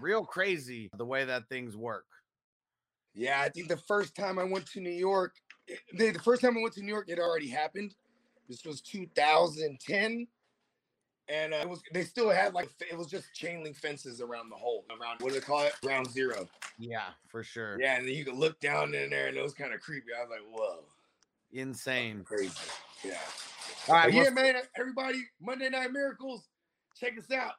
[0.00, 2.04] Real crazy the way that things work.
[3.18, 5.34] Yeah, I think the first time I went to New York,
[5.92, 7.96] the, the first time I went to New York, it already happened.
[8.48, 10.28] This was 2010,
[11.28, 14.50] and uh, it was they still had like it was just chain link fences around
[14.50, 16.48] the hole, around what do they call it, ground zero.
[16.78, 17.76] Yeah, for sure.
[17.80, 20.06] Yeah, and then you could look down in there, and it was kind of creepy.
[20.16, 20.84] I was like, whoa,
[21.52, 22.22] Insane.
[22.24, 22.54] crazy.
[23.04, 23.18] Yeah.
[23.88, 24.54] All right, yeah, man.
[24.78, 26.44] Everybody, Monday Night Miracles,
[26.96, 27.54] check us out.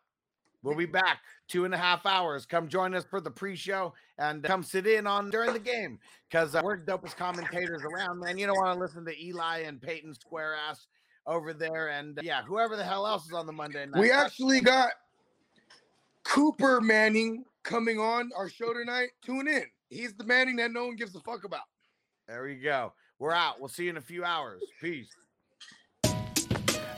[0.64, 2.45] We'll be back two and a half hours.
[2.45, 5.99] Come join us for the pre-show and come sit in on during the game
[6.30, 8.38] because uh, we're the dopest commentators around, man.
[8.38, 10.88] You don't want to listen to Eli and Peyton square ass
[11.26, 13.99] over there, and uh, yeah, whoever the hell else is on the Monday night.
[13.99, 14.91] We actually got
[16.24, 19.10] Cooper Manning coming on our show tonight.
[19.24, 19.66] Tune in.
[19.89, 21.62] He's the Manning that no one gives a fuck about.
[22.28, 22.93] there we go.
[23.20, 23.60] We're out.
[23.60, 24.62] We'll see you in a few hours.
[24.80, 25.10] Peace.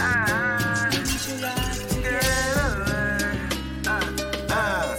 [0.00, 0.90] Uh,
[4.56, 4.96] uh,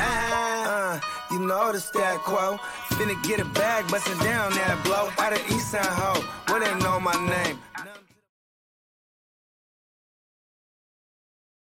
[0.00, 2.58] uh, the stat quo.
[2.96, 5.10] Finna get a bag, bustin' down that blow.
[5.18, 6.20] Out of East Side Ho,
[6.52, 7.58] where they know my name.